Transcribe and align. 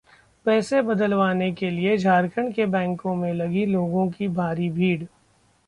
पैसे 0.45 0.81
बदलवाने 0.81 1.51
के 1.51 1.69
लिए 1.69 1.97
झारखंड 1.97 2.53
के 2.53 2.65
बैंको 2.67 3.13
में 3.15 3.31
लगी 3.33 3.65
लोगों 3.65 4.09
की 4.09 4.27
भारी 4.29 4.69
भीड़ 4.69 5.03